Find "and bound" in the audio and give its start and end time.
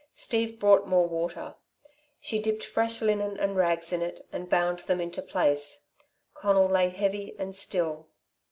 4.31-4.79